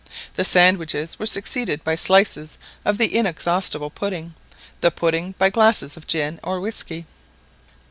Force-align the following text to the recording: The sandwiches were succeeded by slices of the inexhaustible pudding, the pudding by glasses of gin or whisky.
The 0.33 0.43
sandwiches 0.43 1.19
were 1.19 1.27
succeeded 1.27 1.83
by 1.83 1.95
slices 1.95 2.57
of 2.83 2.97
the 2.97 3.15
inexhaustible 3.15 3.91
pudding, 3.91 4.33
the 4.79 4.89
pudding 4.89 5.35
by 5.37 5.51
glasses 5.51 5.95
of 5.95 6.07
gin 6.07 6.39
or 6.41 6.59
whisky. 6.59 7.05